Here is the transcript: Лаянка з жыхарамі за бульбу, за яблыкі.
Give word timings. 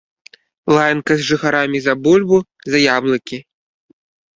Лаянка 0.75 1.11
з 1.21 1.29
жыхарамі 1.29 1.83
за 1.85 1.93
бульбу, 2.03 2.43
за 2.73 2.79
яблыкі. 2.99 3.37